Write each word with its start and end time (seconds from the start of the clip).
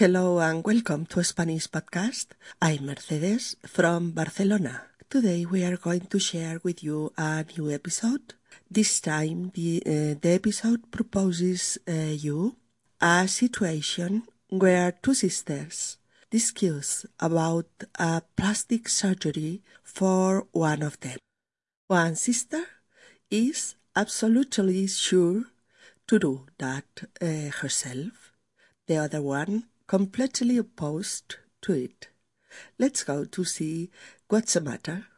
Hello 0.00 0.38
and 0.38 0.64
welcome 0.64 1.04
to 1.04 1.22
Spanish 1.22 1.68
Podcast. 1.68 2.28
I'm 2.62 2.86
Mercedes 2.86 3.56
from 3.66 4.12
Barcelona. 4.12 4.84
Today 5.10 5.44
we 5.44 5.62
are 5.62 5.76
going 5.76 6.06
to 6.06 6.18
share 6.18 6.58
with 6.62 6.82
you 6.82 7.12
a 7.18 7.44
new 7.54 7.70
episode. 7.70 8.32
This 8.70 8.98
time 9.02 9.52
the, 9.54 9.82
uh, 9.84 10.14
the 10.18 10.30
episode 10.40 10.90
proposes 10.90 11.76
uh, 11.86 11.92
you 11.92 12.56
a 12.98 13.28
situation 13.28 14.22
where 14.48 14.92
two 14.92 15.12
sisters 15.12 15.98
discuss 16.30 17.04
about 17.20 17.68
a 17.98 18.22
plastic 18.34 18.88
surgery 18.88 19.60
for 19.82 20.46
one 20.52 20.80
of 20.82 20.98
them. 21.00 21.18
One 21.88 22.16
sister 22.16 22.64
is 23.30 23.74
absolutely 23.94 24.86
sure 24.86 25.44
to 26.06 26.18
do 26.18 26.46
that 26.56 26.86
uh, 27.20 27.50
herself. 27.60 28.32
The 28.86 28.96
other 28.96 29.20
one 29.20 29.64
completely 29.90 30.56
opposed 30.56 31.34
to 31.60 31.72
it. 31.72 32.10
Let's 32.78 33.02
go 33.02 33.24
to 33.24 33.44
see 33.44 33.90
what's 34.28 34.52
the 34.52 34.60
matter. 34.60 35.08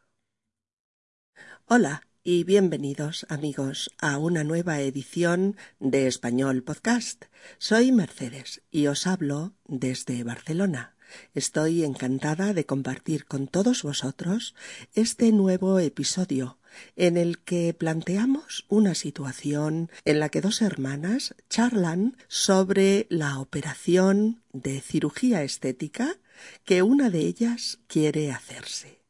Hola 1.66 2.01
y 2.24 2.45
bienvenidos 2.45 3.27
amigos 3.29 3.91
a 3.98 4.16
una 4.16 4.45
nueva 4.45 4.80
edición 4.80 5.59
de 5.79 6.06
Español 6.06 6.62
Podcast. 6.62 7.27
Soy 7.59 7.93
Mercedes 7.93 8.62
y 8.70 8.87
os 8.87 9.06
hablo 9.06 9.52
desde 9.66 10.24
Barcelona. 10.24 10.96
Estoy 11.34 11.84
encantada 11.84 12.54
de 12.54 12.65
compartir 12.65 13.27
con 13.27 13.48
todos 13.48 13.82
vosotros 13.82 14.54
este 14.95 15.32
nuevo 15.32 15.80
episodio 15.80 16.59
en 16.96 17.16
el 17.16 17.38
que 17.38 17.74
planteamos 17.74 18.64
una 18.68 18.94
situación 18.94 19.90
en 20.04 20.20
la 20.20 20.28
que 20.28 20.40
dos 20.40 20.62
hermanas 20.62 21.34
charlan 21.48 22.16
sobre 22.28 23.06
la 23.10 23.38
operación 23.38 24.42
de 24.52 24.80
cirugía 24.80 25.42
estética 25.42 26.16
que 26.64 26.82
una 26.82 27.10
de 27.10 27.20
ellas 27.20 27.78
quiere 27.86 28.32
hacerse. 28.32 29.02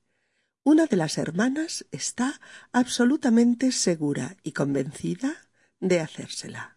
Una 0.64 0.86
de 0.86 0.96
las 0.96 1.18
hermanas 1.18 1.86
está 1.90 2.40
absolutamente 2.70 3.72
segura 3.72 4.36
y 4.44 4.52
convencida 4.52 5.48
de 5.80 6.00
hacérsela. 6.00 6.76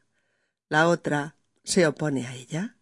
La 0.69 0.87
otra 0.87 1.35
se 1.63 1.85
opone 1.85 2.25
a 2.25 2.33
ella. 2.33 2.77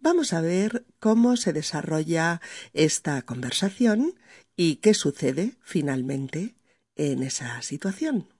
Vamos 0.00 0.32
a 0.32 0.40
ver 0.40 0.84
cómo 0.98 1.36
se 1.36 1.52
desarrolla 1.52 2.40
esta 2.72 3.22
conversación 3.22 4.18
y 4.56 4.76
qué 4.76 4.94
sucede 4.94 5.54
finalmente 5.62 6.56
en 6.96 7.22
esa 7.22 7.60
situación. 7.62 8.32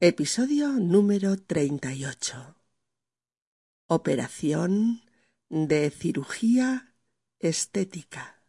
Episodio 0.00 0.68
número 0.68 1.36
38. 1.36 2.56
Operación 3.86 5.02
de 5.48 5.90
cirugía 5.90 6.94
estética. 7.38 8.42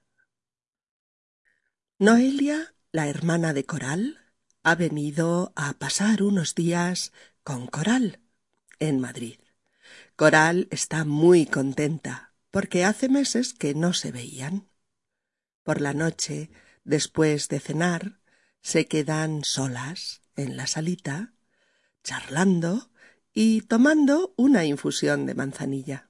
Noelia, 1.98 2.76
la 2.92 3.08
hermana 3.08 3.54
de 3.54 3.66
Coral, 3.66 4.20
ha 4.64 4.76
venido 4.76 5.52
a 5.56 5.73
pasar 5.73 6.23
unos 6.23 6.56
días 6.56 7.11
con 7.44 7.67
Coral 7.67 8.20
en 8.80 9.00
Madrid. 9.00 9.39
Coral 10.16 10.67
está 10.72 11.06
muy 11.06 11.45
contenta 11.45 12.33
porque 12.52 12.86
hace 12.86 13.09
meses 13.09 13.54
que 13.54 13.73
no 13.73 13.94
se 13.94 14.11
veían. 14.11 14.70
Por 15.64 15.81
la 15.81 15.94
noche 15.94 16.52
Después 16.84 17.50
de 17.50 17.60
cenar, 17.60 18.20
se 18.62 18.88
quedan 18.88 19.44
solas 19.44 20.22
en 20.36 20.58
la 20.58 20.68
salita, 20.68 21.34
charlando 22.04 22.92
y 23.34 23.62
tomando 23.62 24.34
una 24.38 24.66
infusión 24.66 25.26
de 25.26 25.36
manzanilla. 25.36 26.10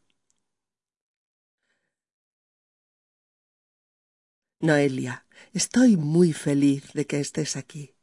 Noelia, 4.61 5.25
estoy 5.53 5.95
muy 5.95 6.33
feliz 6.33 6.93
de 6.93 7.07
que 7.07 7.19
estés 7.19 7.55
aquí. 7.55 7.95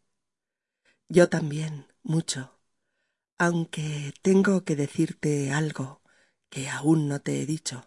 Yo 1.08 1.28
también, 1.28 1.86
mucho, 2.02 2.58
aunque 3.38 4.14
tengo 4.22 4.64
que 4.64 4.76
decirte 4.76 5.52
algo 5.52 6.02
que 6.50 6.68
aún 6.68 7.08
no 7.08 7.20
te 7.20 7.42
he 7.42 7.46
dicho. 7.46 7.84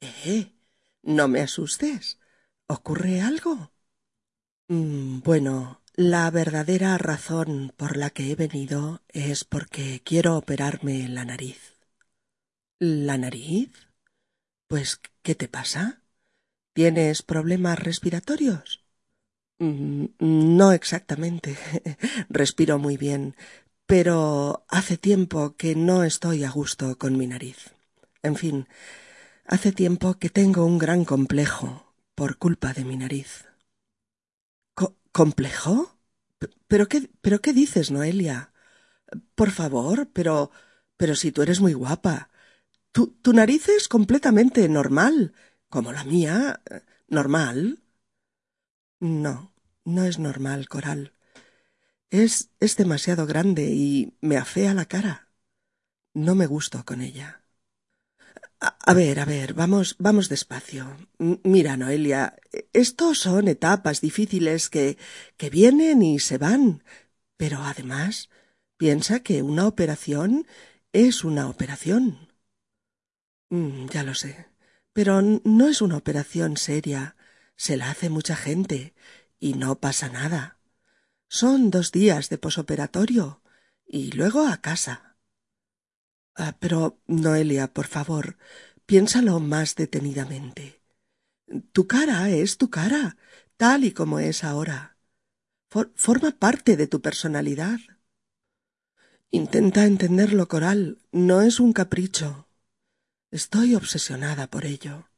Eh, 0.00 0.52
no 1.02 1.28
me 1.28 1.40
asustes. 1.40 2.18
¿Ocurre 2.76 3.14
algo? 3.30 3.52
Mm, 4.68 5.20
bueno, 5.22 5.82
la 5.94 6.28
verdadera 6.30 6.98
razón 6.98 7.72
por 7.76 7.96
la 7.96 8.10
que 8.10 8.30
he 8.30 8.34
venido 8.34 9.02
es 9.08 9.44
porque 9.44 10.00
quiero 10.04 10.36
operarme 10.36 11.08
la 11.08 11.24
nariz. 11.24 11.76
¿La 12.80 13.16
nariz? 13.16 13.70
Pues, 14.68 15.00
¿qué 15.22 15.34
te 15.34 15.48
pasa? 15.48 16.02
¿Tienes 16.74 17.22
problemas 17.22 17.78
respiratorios? 17.78 18.84
Mm, 19.58 20.06
no 20.58 20.72
exactamente. 20.72 21.56
Respiro 22.28 22.78
muy 22.78 22.96
bien, 22.96 23.36
pero 23.86 24.64
hace 24.68 24.98
tiempo 24.98 25.56
que 25.56 25.74
no 25.76 26.04
estoy 26.04 26.44
a 26.44 26.50
gusto 26.50 26.98
con 26.98 27.16
mi 27.18 27.26
nariz. 27.26 27.74
En 28.22 28.36
fin, 28.36 28.68
hace 29.46 29.72
tiempo 29.72 30.18
que 30.18 30.30
tengo 30.30 30.66
un 30.66 30.78
gran 30.78 31.04
complejo 31.04 31.91
por 32.14 32.38
culpa 32.38 32.72
de 32.72 32.84
mi 32.84 32.96
nariz. 32.96 33.46
¿Complejo? 35.12 35.98
¿Pero 36.66 36.88
qué, 36.88 37.10
pero 37.20 37.40
qué 37.42 37.52
dices, 37.52 37.90
Noelia? 37.90 38.52
Por 39.34 39.50
favor, 39.50 40.10
pero. 40.12 40.50
pero 40.96 41.14
si 41.16 41.32
tú 41.32 41.42
eres 41.42 41.60
muy 41.60 41.74
guapa. 41.74 42.30
Tu, 42.92 43.08
tu 43.22 43.32
nariz 43.32 43.68
es 43.68 43.88
completamente 43.88 44.68
normal, 44.68 45.34
como 45.68 45.92
la 45.92 46.04
mía. 46.04 46.62
¿Normal? 47.08 47.82
No, 49.00 49.52
no 49.84 50.04
es 50.04 50.18
normal, 50.18 50.68
Coral. 50.68 51.14
Es, 52.10 52.50
es 52.60 52.76
demasiado 52.76 53.26
grande 53.26 53.70
y 53.72 54.16
me 54.20 54.36
afea 54.36 54.74
la 54.74 54.86
cara. 54.86 55.28
No 56.14 56.34
me 56.34 56.46
gusto 56.46 56.84
con 56.84 57.02
ella. 57.02 57.41
A 58.62 58.94
ver, 58.94 59.18
a 59.18 59.24
ver, 59.24 59.54
vamos, 59.54 59.96
vamos 59.98 60.28
despacio. 60.28 60.96
Mira, 61.42 61.76
Noelia, 61.76 62.36
estos 62.72 63.18
son 63.18 63.48
etapas 63.48 64.00
difíciles 64.00 64.70
que, 64.70 64.98
que 65.36 65.50
vienen 65.50 66.00
y 66.02 66.20
se 66.20 66.38
van. 66.38 66.84
Pero 67.36 67.58
además, 67.62 68.30
piensa 68.76 69.20
que 69.20 69.42
una 69.42 69.66
operación 69.66 70.46
es 70.92 71.24
una 71.24 71.48
operación. 71.48 72.28
Mm, 73.50 73.86
ya 73.88 74.04
lo 74.04 74.14
sé. 74.14 74.46
Pero 74.92 75.20
no 75.22 75.68
es 75.68 75.82
una 75.82 75.96
operación 75.96 76.56
seria. 76.56 77.16
Se 77.56 77.76
la 77.76 77.90
hace 77.90 78.10
mucha 78.10 78.36
gente 78.36 78.94
y 79.40 79.54
no 79.54 79.80
pasa 79.80 80.08
nada. 80.08 80.58
Son 81.26 81.70
dos 81.72 81.90
días 81.90 82.28
de 82.28 82.38
posoperatorio 82.38 83.42
y 83.84 84.12
luego 84.12 84.46
a 84.46 84.58
casa. 84.60 85.11
Ah, 86.34 86.56
pero, 86.58 86.98
Noelia, 87.06 87.72
por 87.72 87.86
favor, 87.86 88.36
piénsalo 88.86 89.38
más 89.40 89.74
detenidamente. 89.74 90.80
Tu 91.72 91.86
cara 91.86 92.30
es 92.30 92.58
tu 92.58 92.70
cara, 92.70 93.16
tal 93.56 93.84
y 93.84 93.92
como 93.92 94.18
es 94.18 94.44
ahora. 94.44 94.96
forma 95.94 96.30
parte 96.32 96.76
de 96.76 96.86
tu 96.86 97.00
personalidad. 97.00 97.78
Intenta 99.30 99.84
entenderlo, 99.86 100.48
Coral. 100.48 100.98
No 101.10 101.42
es 101.42 101.60
un 101.60 101.72
capricho. 101.72 102.48
Estoy 103.30 103.74
obsesionada 103.74 104.46
por 104.48 104.66
ello. 104.66 105.08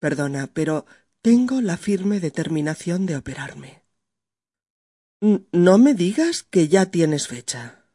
Perdona, 0.00 0.48
pero 0.52 0.86
tengo 1.22 1.60
la 1.60 1.76
firme 1.76 2.20
determinación 2.20 3.06
de 3.06 3.16
operarme. 3.16 3.84
no 5.52 5.78
me 5.78 5.94
digas 5.94 6.42
que 6.42 6.68
ya 6.68 6.90
tienes 6.90 7.28
fecha. 7.28 7.86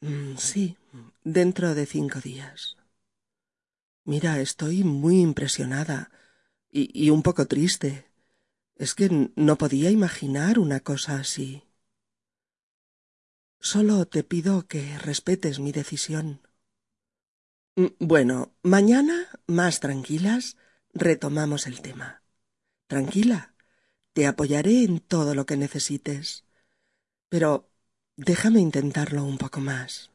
Mm, 0.00 0.36
sí, 0.36 0.76
dentro 1.26 1.74
de 1.74 1.86
cinco 1.86 2.20
días. 2.20 2.76
Mira, 4.04 4.40
estoy 4.40 4.84
muy 4.84 5.20
impresionada 5.20 6.12
y, 6.70 6.88
y, 6.94 7.10
un 7.10 7.24
poco 7.24 7.46
triste. 7.46 8.06
Es 8.76 8.94
que 8.94 9.32
no 9.34 9.58
podía 9.58 9.90
imaginar 9.90 10.60
una 10.60 10.78
cosa 10.80 11.16
así. 11.16 11.64
Solo 13.58 14.06
te 14.06 14.22
pido 14.22 14.68
que 14.68 14.96
respetes 14.98 15.58
mi 15.58 15.72
decisión. 15.72 16.42
Mm, 17.74 17.86
bueno, 17.98 18.54
mañana, 18.62 19.28
más 19.48 19.80
tranquilas, 19.80 20.56
retomamos 20.94 21.66
el 21.66 21.82
tema. 21.82 22.22
Tranquila, 22.86 23.56
te 24.12 24.28
apoyaré 24.28 24.84
en 24.84 25.00
todo 25.00 25.34
lo 25.34 25.44
que 25.44 25.56
necesites. 25.56 26.44
Pero 27.28 27.68
déjame 28.14 28.60
intentarlo 28.60 29.24
un 29.24 29.38
poco 29.38 29.58
más. 29.58 30.12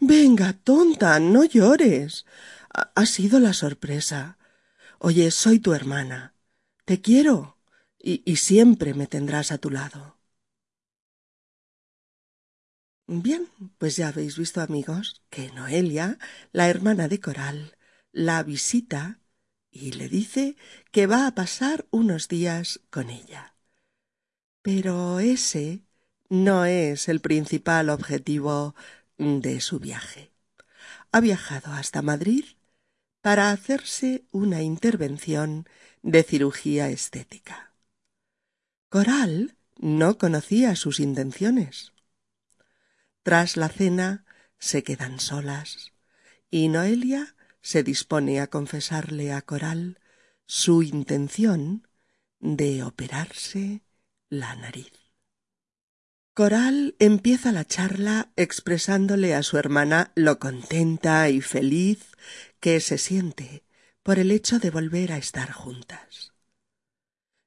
Venga, 0.00 0.52
tonta, 0.52 1.18
no 1.20 1.44
llores. 1.44 2.26
Ha 2.94 3.06
sido 3.06 3.38
la 3.40 3.52
sorpresa. 3.54 4.38
Oye, 4.98 5.30
soy 5.30 5.58
tu 5.60 5.74
hermana. 5.74 6.34
Te 6.84 7.00
quiero 7.00 7.58
y, 7.98 8.22
y 8.30 8.36
siempre 8.36 8.94
me 8.94 9.06
tendrás 9.06 9.52
a 9.52 9.58
tu 9.58 9.70
lado. 9.70 10.18
Bien, 13.06 13.48
pues 13.78 13.96
ya 13.96 14.08
habéis 14.08 14.36
visto, 14.38 14.60
amigos, 14.60 15.22
que 15.30 15.50
Noelia, 15.52 16.18
la 16.52 16.68
hermana 16.68 17.08
de 17.08 17.20
Coral, 17.20 17.76
la 18.12 18.42
visita 18.42 19.20
y 19.70 19.92
le 19.92 20.08
dice 20.08 20.56
que 20.90 21.06
va 21.06 21.26
a 21.26 21.34
pasar 21.34 21.86
unos 21.90 22.28
días 22.28 22.80
con 22.90 23.10
ella. 23.10 23.54
Pero 24.62 25.18
ese 25.18 25.82
no 26.28 26.64
es 26.64 27.08
el 27.08 27.20
principal 27.20 27.90
objetivo 27.90 28.74
de 29.18 29.60
su 29.60 29.80
viaje. 29.80 30.32
Ha 31.10 31.20
viajado 31.20 31.72
hasta 31.72 32.00
Madrid 32.00 32.44
para 33.20 33.50
hacerse 33.50 34.24
una 34.30 34.62
intervención 34.62 35.68
de 36.02 36.22
cirugía 36.22 36.88
estética. 36.88 37.72
Coral 38.88 39.56
no 39.78 40.16
conocía 40.16 40.76
sus 40.76 41.00
intenciones. 41.00 41.92
Tras 43.22 43.56
la 43.56 43.68
cena 43.68 44.24
se 44.58 44.82
quedan 44.82 45.20
solas 45.20 45.92
y 46.50 46.68
Noelia 46.68 47.34
se 47.62 47.82
dispone 47.82 48.40
a 48.40 48.48
confesarle 48.48 49.32
a 49.32 49.42
Coral 49.42 49.98
su 50.46 50.82
intención 50.82 51.88
de 52.40 52.82
operarse 52.82 53.82
la 54.32 54.56
nariz. 54.56 54.90
Coral 56.32 56.96
empieza 56.98 57.52
la 57.52 57.66
charla 57.66 58.32
expresándole 58.36 59.34
a 59.34 59.42
su 59.42 59.58
hermana 59.58 60.10
lo 60.14 60.38
contenta 60.38 61.28
y 61.28 61.42
feliz 61.42 61.98
que 62.58 62.80
se 62.80 62.96
siente 62.96 63.62
por 64.02 64.18
el 64.18 64.30
hecho 64.30 64.58
de 64.58 64.70
volver 64.70 65.12
a 65.12 65.18
estar 65.18 65.52
juntas. 65.52 66.32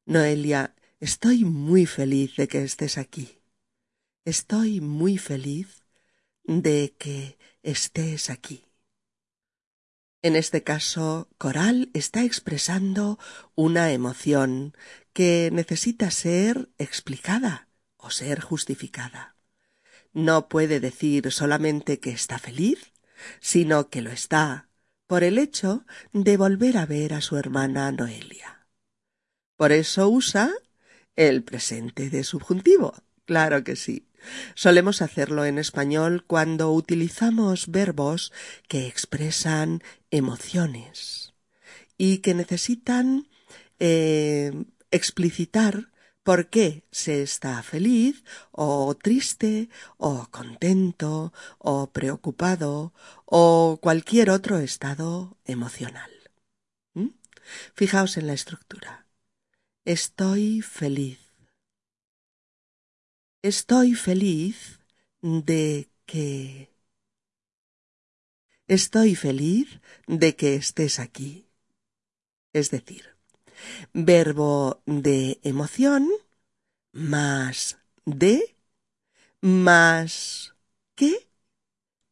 Noelia, 0.06 0.76
estoy 1.00 1.44
muy 1.44 1.88
feliz 1.88 2.36
de 2.36 2.48
que 2.48 2.64
estés 2.64 3.00
aquí. 3.00 3.40
Estoy 4.24 4.80
muy 4.80 5.18
feliz 5.18 5.82
de 6.44 6.94
que 7.00 7.40
estés 7.64 8.30
aquí. 8.30 8.65
En 10.26 10.36
este 10.36 10.64
caso, 10.64 11.30
Coral 11.38 11.92
está 11.94 12.24
expresando 12.24 13.20
una 13.54 13.92
emoción 13.92 14.74
que 15.14 15.52
necesita 15.54 16.10
ser 16.10 16.72
explicada 16.80 17.70
o 17.96 18.10
ser 18.10 18.40
justificada. 18.42 19.36
No 20.14 20.50
puede 20.50 20.80
decir 20.80 21.32
solamente 21.32 22.00
que 22.00 22.10
está 22.10 22.40
feliz, 22.40 22.92
sino 23.40 23.92
que 23.92 24.02
lo 24.02 24.10
está 24.10 24.68
por 25.06 25.24
el 25.24 25.38
hecho 25.38 25.86
de 26.12 26.38
volver 26.38 26.78
a 26.78 26.88
ver 26.88 27.14
a 27.14 27.22
su 27.22 27.38
hermana 27.38 27.92
Noelia. 27.92 28.68
Por 29.58 29.72
eso 29.72 30.10
usa 30.10 30.52
el 31.16 31.44
presente 31.44 32.10
de 32.10 32.24
subjuntivo. 32.24 32.96
Claro 33.26 33.64
que 33.64 33.76
sí. 33.76 34.05
Solemos 34.54 35.02
hacerlo 35.02 35.46
en 35.46 35.58
español 35.58 36.24
cuando 36.26 36.72
utilizamos 36.72 37.68
verbos 37.68 38.32
que 38.68 38.88
expresan 38.88 39.84
emociones 40.12 41.34
y 41.98 42.20
que 42.20 42.34
necesitan 42.34 43.28
eh, 43.80 44.52
explicitar 44.92 45.90
por 46.26 46.50
qué 46.50 46.84
se 46.92 47.22
está 47.22 47.62
feliz 47.62 48.24
o 48.52 48.96
triste 48.96 49.70
o 49.98 50.28
contento 50.32 51.32
o 51.60 51.92
preocupado 51.92 52.94
o 53.26 53.78
cualquier 53.80 54.32
otro 54.32 54.58
estado 54.58 55.38
emocional. 55.46 56.10
¿Mm? 56.96 57.10
Fijaos 57.76 58.18
en 58.18 58.26
la 58.26 58.34
estructura. 58.34 59.06
Estoy 59.86 60.62
feliz. 60.62 61.25
Estoy 63.46 63.94
feliz 63.94 64.80
de 65.22 65.92
que... 66.08 66.74
Estoy 68.68 69.14
feliz 69.14 69.82
de 70.08 70.36
que 70.36 70.56
estés 70.56 70.98
aquí. 70.98 71.48
Es 72.54 72.72
decir, 72.72 73.04
verbo 73.94 74.82
de 74.88 75.40
emoción 75.44 76.10
más 76.92 77.78
de 78.06 78.58
más 79.42 80.56
qué 80.96 81.30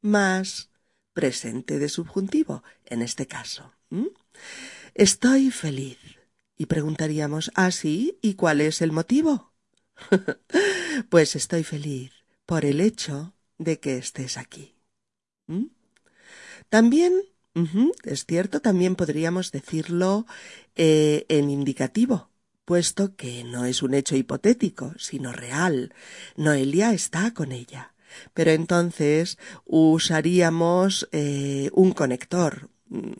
más 0.02 0.70
presente 1.14 1.80
de 1.80 1.90
subjuntivo 1.90 2.64
en 2.86 3.02
este 3.02 3.26
caso. 3.26 3.74
Estoy 4.94 5.50
feliz. 5.50 5.98
Y 6.56 6.68
preguntaríamos, 6.68 7.52
¿ah, 7.56 7.72
sí? 7.72 8.20
¿Y 8.22 8.36
cuál 8.36 8.62
es 8.62 8.84
el 8.84 8.92
motivo? 8.92 9.52
pues 11.10 11.36
estoy 11.36 11.64
feliz 11.64 12.12
por 12.46 12.66
el 12.66 12.82
hecho 12.82 13.34
de 13.58 13.80
que 13.80 13.98
estés 13.98 14.38
aquí. 14.38 14.76
¿Mm? 15.48 15.66
También, 16.70 17.14
es 18.04 18.26
cierto, 18.26 18.60
también 18.60 18.96
podríamos 18.96 19.52
decirlo 19.52 20.26
eh, 20.76 21.26
en 21.30 21.50
indicativo, 21.50 22.30
puesto 22.66 23.16
que 23.16 23.44
no 23.44 23.66
es 23.66 23.84
un 23.84 23.94
hecho 23.94 24.16
hipotético, 24.16 24.94
sino 24.98 25.32
real. 25.32 25.94
Noelia 26.36 26.94
está 26.94 27.34
con 27.34 27.52
ella. 27.52 27.94
Pero 28.34 28.52
entonces 28.52 29.38
usaríamos 29.66 31.08
eh, 31.12 31.70
un 31.74 31.94
conector, 31.94 32.70
mm, 32.90 33.12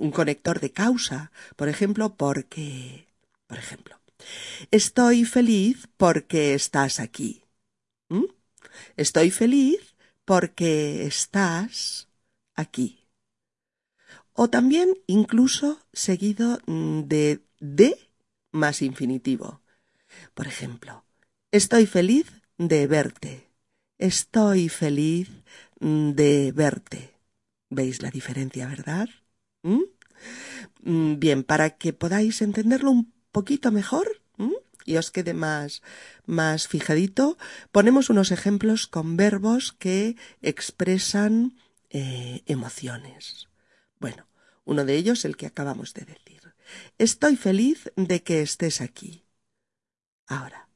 un 0.00 0.10
conector 0.10 0.60
de 0.60 0.72
causa, 0.72 1.30
por 1.54 1.68
ejemplo, 1.68 2.16
porque, 2.16 3.06
por 3.46 3.58
ejemplo, 3.58 3.96
Estoy 4.70 5.24
feliz 5.24 5.88
porque 5.96 6.54
estás 6.54 7.00
aquí. 7.00 7.44
¿Mm? 8.08 8.24
Estoy 8.96 9.30
feliz 9.30 9.96
porque 10.24 11.06
estás 11.06 12.08
aquí. 12.54 13.08
O 14.32 14.48
también 14.50 14.88
incluso 15.06 15.80
seguido 15.92 16.60
de 16.66 17.42
de 17.60 17.98
más 18.52 18.82
infinitivo. 18.82 19.62
Por 20.34 20.46
ejemplo, 20.46 21.04
estoy 21.50 21.86
feliz 21.86 22.26
de 22.58 22.86
verte. 22.86 23.50
Estoy 23.98 24.68
feliz 24.68 25.30
de 25.80 26.52
verte. 26.52 27.14
¿Veis 27.70 28.02
la 28.02 28.10
diferencia, 28.10 28.66
verdad? 28.66 29.08
¿Mm? 29.62 29.82
Mm, 30.82 31.18
bien, 31.18 31.44
para 31.44 31.70
que 31.70 31.92
podáis 31.92 32.42
entenderlo 32.42 32.90
un 32.90 33.12
poquito 33.36 33.70
mejor 33.70 34.22
y 34.86 34.96
os 34.96 35.10
quede 35.10 35.34
más, 35.34 35.82
más 36.24 36.68
fijadito, 36.68 37.36
ponemos 37.70 38.08
unos 38.08 38.30
ejemplos 38.30 38.86
con 38.86 39.18
verbos 39.18 39.72
que 39.72 40.16
expresan 40.40 41.54
eh, 41.90 42.42
emociones. 42.46 43.48
Bueno, 44.00 44.26
uno 44.64 44.86
de 44.86 44.94
ellos 44.96 45.26
el 45.26 45.36
que 45.36 45.44
acabamos 45.44 45.92
de 45.92 46.06
decir. 46.06 46.40
Estoy 46.96 47.36
feliz 47.36 47.92
de 47.96 48.22
que 48.22 48.40
estés 48.40 48.80
aquí. 48.80 49.26
Ahora, 50.26 50.70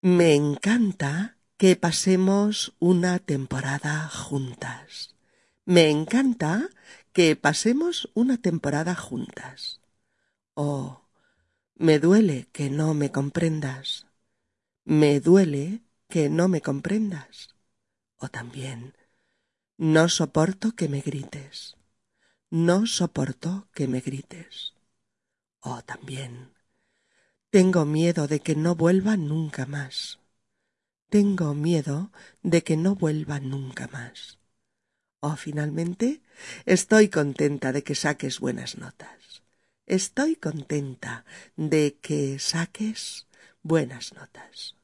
me 0.00 0.36
encanta 0.36 1.38
que 1.56 1.74
pasemos 1.74 2.76
una 2.78 3.18
temporada 3.18 4.08
juntas. 4.08 5.16
Me 5.64 5.90
encanta 5.90 6.68
que 7.12 7.34
pasemos 7.34 8.10
una 8.14 8.36
temporada 8.36 8.94
juntas. 8.94 9.80
Oh, 10.54 11.01
me 11.74 11.98
duele 11.98 12.48
que 12.52 12.70
no 12.70 12.94
me 12.94 13.10
comprendas. 13.10 14.06
Me 14.84 15.20
duele 15.20 15.82
que 16.08 16.28
no 16.28 16.48
me 16.48 16.60
comprendas. 16.60 17.54
O 18.16 18.28
también, 18.28 18.94
no 19.76 20.08
soporto 20.08 20.76
que 20.76 20.88
me 20.88 21.00
grites. 21.00 21.76
No 22.50 22.86
soporto 22.86 23.68
que 23.74 23.88
me 23.88 24.00
grites. 24.00 24.74
O 25.60 25.82
también, 25.82 26.52
tengo 27.50 27.84
miedo 27.84 28.28
de 28.28 28.40
que 28.40 28.54
no 28.54 28.74
vuelva 28.74 29.16
nunca 29.16 29.66
más. 29.66 30.18
Tengo 31.08 31.54
miedo 31.54 32.10
de 32.42 32.62
que 32.62 32.76
no 32.76 32.94
vuelva 32.94 33.40
nunca 33.40 33.88
más. 33.88 34.38
O 35.20 35.36
finalmente, 35.36 36.22
estoy 36.64 37.08
contenta 37.08 37.72
de 37.72 37.82
que 37.84 37.94
saques 37.94 38.40
buenas 38.40 38.78
notas. 38.78 39.41
Estoy 39.86 40.36
contenta 40.36 41.24
de 41.56 41.98
que 42.00 42.38
saques 42.38 43.26
buenas 43.62 44.14
notas. 44.14 44.76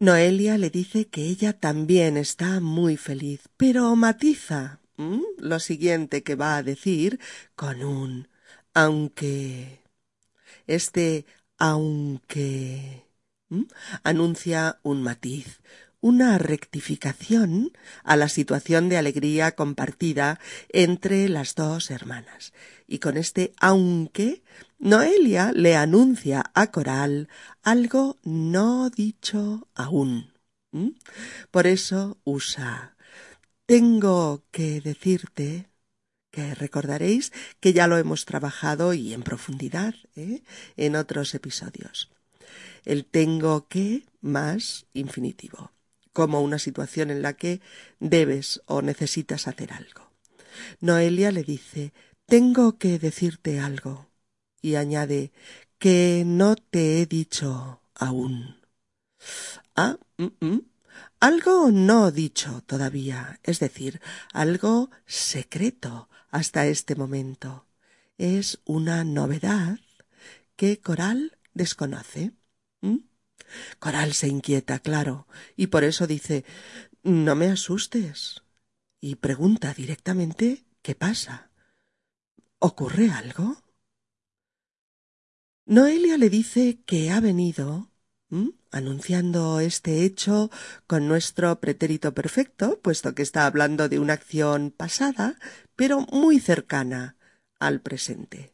Noelia 0.00 0.58
le 0.58 0.70
dice 0.70 1.06
que 1.06 1.22
ella 1.22 1.52
también 1.58 2.16
está 2.16 2.60
muy 2.60 2.96
feliz, 2.96 3.48
pero 3.56 3.94
matiza 3.96 4.80
lo 5.38 5.60
siguiente 5.60 6.22
que 6.22 6.34
va 6.34 6.56
a 6.56 6.62
decir 6.62 7.20
con 7.54 7.82
un 7.84 8.28
aunque. 8.74 9.80
Este 10.66 11.26
aunque 11.58 13.04
anuncia 14.02 14.80
un 14.82 15.02
matiz, 15.02 15.60
una 16.04 16.36
rectificación 16.36 17.72
a 18.02 18.16
la 18.16 18.28
situación 18.28 18.90
de 18.90 18.98
alegría 18.98 19.52
compartida 19.52 20.38
entre 20.68 21.30
las 21.30 21.54
dos 21.54 21.90
hermanas. 21.90 22.52
Y 22.86 22.98
con 22.98 23.16
este 23.16 23.54
aunque, 23.58 24.42
Noelia 24.78 25.50
le 25.54 25.76
anuncia 25.76 26.44
a 26.52 26.66
Coral 26.66 27.30
algo 27.62 28.18
no 28.22 28.90
dicho 28.90 29.66
aún. 29.74 30.30
Por 31.50 31.66
eso 31.66 32.18
usa 32.24 32.94
tengo 33.64 34.44
que 34.50 34.82
decirte 34.82 35.70
que 36.30 36.54
recordaréis 36.54 37.32
que 37.60 37.72
ya 37.72 37.86
lo 37.86 37.96
hemos 37.96 38.26
trabajado 38.26 38.92
y 38.92 39.14
en 39.14 39.22
profundidad 39.22 39.94
¿eh? 40.16 40.42
en 40.76 40.96
otros 40.96 41.34
episodios. 41.34 42.10
El 42.84 43.06
tengo 43.06 43.68
que 43.68 44.04
más 44.20 44.84
infinitivo, 44.92 45.70
como 46.14 46.40
una 46.40 46.58
situación 46.58 47.10
en 47.10 47.20
la 47.20 47.34
que 47.34 47.60
debes 48.00 48.62
o 48.64 48.80
necesitas 48.80 49.46
hacer 49.46 49.74
algo. 49.74 50.10
Noelia 50.80 51.30
le 51.30 51.42
dice 51.42 51.92
tengo 52.26 52.78
que 52.78 52.98
decirte 52.98 53.60
algo 53.60 54.08
y 54.62 54.76
añade 54.76 55.32
que 55.78 56.22
no 56.24 56.56
te 56.56 57.02
he 57.02 57.06
dicho 57.06 57.82
aún. 57.94 58.56
Ah, 59.76 59.98
mm, 60.16 60.28
mm. 60.40 60.60
algo 61.20 61.70
no 61.70 62.10
dicho 62.10 62.62
todavía, 62.66 63.40
es 63.42 63.58
decir, 63.58 64.00
algo 64.32 64.90
secreto 65.06 66.08
hasta 66.30 66.66
este 66.66 66.94
momento. 66.94 67.66
Es 68.16 68.60
una 68.64 69.04
novedad 69.04 69.78
que 70.56 70.80
Coral 70.80 71.36
desconoce. 71.52 72.32
¿Mm? 72.80 72.98
Coral 73.78 74.14
se 74.14 74.28
inquieta, 74.28 74.78
claro, 74.78 75.26
y 75.56 75.68
por 75.68 75.84
eso 75.84 76.06
dice 76.06 76.44
No 77.02 77.34
me 77.34 77.46
asustes. 77.48 78.42
y 79.00 79.16
pregunta 79.16 79.74
directamente 79.74 80.64
¿Qué 80.82 80.94
pasa? 80.94 81.50
¿Ocurre 82.58 83.10
algo? 83.10 83.56
Noelia 85.66 86.18
le 86.18 86.28
dice 86.28 86.78
que 86.84 87.10
ha 87.10 87.20
venido, 87.20 87.90
anunciando 88.70 89.60
este 89.60 90.04
hecho 90.04 90.50
con 90.86 91.08
nuestro 91.08 91.58
pretérito 91.58 92.12
perfecto, 92.12 92.80
puesto 92.80 93.14
que 93.14 93.22
está 93.22 93.46
hablando 93.46 93.88
de 93.88 93.98
una 93.98 94.12
acción 94.12 94.70
pasada, 94.70 95.38
pero 95.74 96.00
muy 96.12 96.38
cercana 96.38 97.16
al 97.58 97.80
presente. 97.80 98.52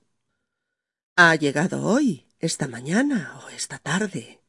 Ha 1.17 1.35
llegado 1.35 1.85
hoy, 1.85 2.27
esta 2.39 2.69
mañana 2.69 3.41
o 3.45 3.49
esta 3.49 3.79
tarde. 3.79 4.40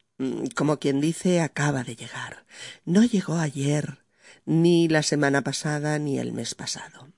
Como 0.55 0.77
quien 0.77 1.01
dice, 1.01 1.41
acaba 1.41 1.83
de 1.83 1.95
llegar. 1.95 2.45
No 2.85 3.03
llegó 3.03 3.35
ayer, 3.35 3.99
ni 4.45 4.87
la 4.87 5.03
semana 5.03 5.41
pasada, 5.41 5.99
ni 5.99 6.19
el 6.19 6.33
mes 6.33 6.55
pasado. 6.55 7.09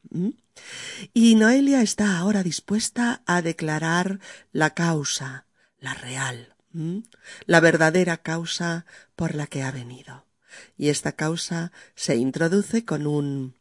Y 1.14 1.36
Noelia 1.36 1.82
está 1.82 2.18
ahora 2.18 2.44
dispuesta 2.44 3.24
a 3.26 3.42
declarar 3.42 4.20
la 4.52 4.72
causa, 4.72 5.46
la 5.80 5.94
real, 5.94 6.56
la 7.46 7.60
verdadera 7.60 8.18
causa 8.18 8.86
por 9.16 9.36
la 9.36 9.48
que 9.48 9.64
ha 9.64 9.72
venido. 9.72 10.26
Y 10.78 10.90
esta 10.90 11.14
causa 11.14 11.72
se 11.96 12.16
introduce 12.16 12.86
con 12.86 13.08
un 13.08 13.56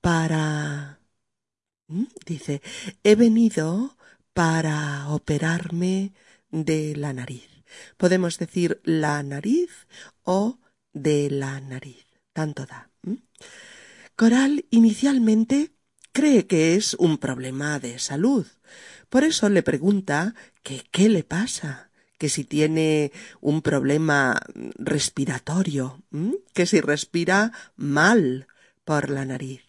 para. 0.00 1.00
Dice, 2.26 2.62
he 3.02 3.14
venido 3.14 3.96
para 4.32 5.08
operarme 5.08 6.12
de 6.50 6.96
la 6.96 7.12
nariz. 7.12 7.48
Podemos 7.96 8.38
decir 8.38 8.80
la 8.84 9.22
nariz 9.22 9.86
o 10.22 10.58
de 10.92 11.30
la 11.30 11.60
nariz. 11.60 12.06
Tanto 12.32 12.66
da. 12.66 12.90
Coral 14.16 14.66
inicialmente 14.70 15.72
cree 16.12 16.46
que 16.46 16.76
es 16.76 16.94
un 16.94 17.18
problema 17.18 17.78
de 17.78 17.98
salud. 17.98 18.46
Por 19.08 19.24
eso 19.24 19.48
le 19.48 19.62
pregunta 19.62 20.34
que 20.62 20.84
qué 20.90 21.08
le 21.08 21.24
pasa, 21.24 21.90
que 22.18 22.28
si 22.28 22.44
tiene 22.44 23.12
un 23.40 23.62
problema 23.62 24.40
respiratorio, 24.76 26.02
que 26.52 26.66
si 26.66 26.80
respira 26.80 27.52
mal 27.76 28.46
por 28.84 29.08
la 29.10 29.24
nariz. 29.24 29.62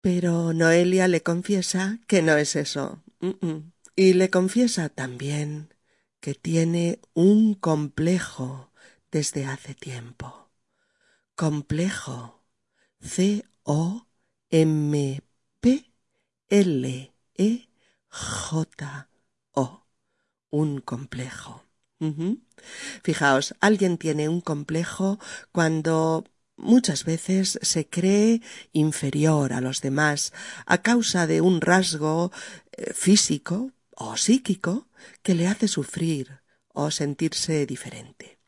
Pero 0.00 0.52
Noelia 0.54 1.08
le 1.08 1.22
confiesa 1.22 1.98
que 2.06 2.22
no 2.22 2.36
es 2.36 2.56
eso. 2.56 3.02
Y 3.94 4.14
le 4.14 4.30
confiesa 4.30 4.88
también 4.88 5.74
que 6.20 6.34
tiene 6.34 7.00
un 7.14 7.54
complejo 7.54 8.72
desde 9.10 9.46
hace 9.46 9.74
tiempo. 9.74 10.50
Complejo. 11.34 12.44
C-O 13.00 14.08
M 14.50 15.22
P 15.60 15.92
L 16.48 17.14
E 17.34 17.68
J 18.08 19.08
O 19.52 19.86
un 20.50 20.80
complejo. 20.80 21.64
Fijaos, 23.02 23.54
alguien 23.60 23.98
tiene 23.98 24.28
un 24.28 24.40
complejo 24.40 25.18
cuando 25.52 26.24
muchas 26.56 27.04
veces 27.04 27.58
se 27.62 27.88
cree 27.88 28.40
inferior 28.72 29.52
a 29.52 29.60
los 29.60 29.80
demás 29.80 30.32
a 30.66 30.78
causa 30.82 31.26
de 31.26 31.40
un 31.40 31.60
rasgo 31.60 32.32
eh, 32.72 32.92
físico 32.92 33.72
o 33.98 34.16
psíquico 34.16 34.88
que 35.22 35.34
le 35.34 35.48
hace 35.48 35.66
sufrir 35.66 36.40
o 36.72 36.90
sentirse 36.90 37.66
diferente. 37.66 38.38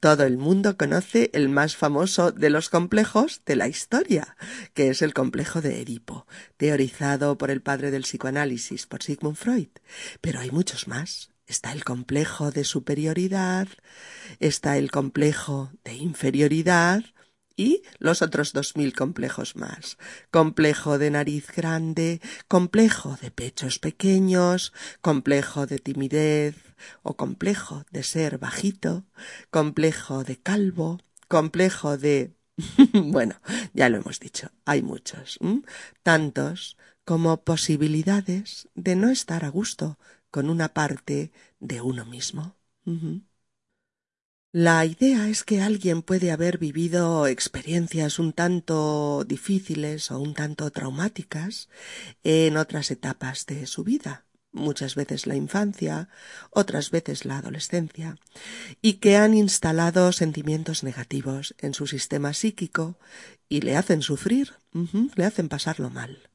Todo 0.00 0.24
el 0.24 0.36
mundo 0.36 0.76
conoce 0.76 1.30
el 1.32 1.48
más 1.48 1.76
famoso 1.76 2.32
de 2.32 2.50
los 2.50 2.68
complejos 2.68 3.42
de 3.46 3.54
la 3.54 3.68
historia, 3.68 4.36
que 4.74 4.88
es 4.88 5.00
el 5.00 5.14
complejo 5.14 5.60
de 5.60 5.80
Edipo, 5.80 6.26
teorizado 6.56 7.38
por 7.38 7.52
el 7.52 7.62
padre 7.62 7.92
del 7.92 8.02
psicoanálisis, 8.02 8.88
por 8.88 9.04
Sigmund 9.04 9.36
Freud. 9.36 9.68
Pero 10.20 10.40
hay 10.40 10.50
muchos 10.50 10.88
más. 10.88 11.30
Está 11.46 11.70
el 11.72 11.84
complejo 11.84 12.50
de 12.50 12.64
superioridad, 12.64 13.68
está 14.40 14.76
el 14.76 14.90
complejo 14.90 15.70
de 15.84 15.94
inferioridad, 15.94 17.04
y 17.56 17.82
los 17.98 18.22
otros 18.22 18.52
dos 18.52 18.76
mil 18.76 18.94
complejos 18.94 19.56
más. 19.56 19.98
Complejo 20.30 20.98
de 20.98 21.10
nariz 21.10 21.46
grande, 21.54 22.20
complejo 22.48 23.18
de 23.20 23.30
pechos 23.30 23.78
pequeños, 23.78 24.72
complejo 25.00 25.66
de 25.66 25.78
timidez 25.78 26.56
o 27.02 27.16
complejo 27.16 27.84
de 27.90 28.02
ser 28.02 28.38
bajito, 28.38 29.04
complejo 29.50 30.24
de 30.24 30.36
calvo, 30.36 31.00
complejo 31.28 31.96
de... 31.96 32.34
bueno, 32.92 33.36
ya 33.72 33.88
lo 33.88 33.98
hemos 33.98 34.20
dicho, 34.20 34.50
hay 34.64 34.82
muchos, 34.82 35.38
tantos 36.02 36.76
como 37.04 37.42
posibilidades 37.42 38.68
de 38.74 38.96
no 38.96 39.08
estar 39.08 39.44
a 39.44 39.48
gusto 39.48 39.98
con 40.30 40.50
una 40.50 40.68
parte 40.68 41.32
de 41.60 41.80
uno 41.80 42.04
mismo. 42.04 42.56
La 44.54 44.84
idea 44.84 45.30
es 45.30 45.44
que 45.44 45.62
alguien 45.62 46.02
puede 46.02 46.30
haber 46.30 46.58
vivido 46.58 47.26
experiencias 47.26 48.18
un 48.18 48.34
tanto 48.34 49.24
difíciles 49.24 50.10
o 50.10 50.20
un 50.20 50.34
tanto 50.34 50.70
traumáticas 50.70 51.70
en 52.22 52.58
otras 52.58 52.90
etapas 52.90 53.46
de 53.46 53.66
su 53.66 53.82
vida, 53.82 54.26
muchas 54.52 54.94
veces 54.94 55.26
la 55.26 55.36
infancia, 55.36 56.10
otras 56.50 56.90
veces 56.90 57.24
la 57.24 57.38
adolescencia, 57.38 58.18
y 58.82 58.94
que 58.94 59.16
han 59.16 59.32
instalado 59.32 60.12
sentimientos 60.12 60.84
negativos 60.84 61.54
en 61.56 61.72
su 61.72 61.86
sistema 61.86 62.34
psíquico 62.34 62.98
y 63.48 63.62
le 63.62 63.78
hacen 63.78 64.02
sufrir, 64.02 64.52
le 65.14 65.24
hacen 65.24 65.48
pasarlo 65.48 65.88
mal. 65.88 66.28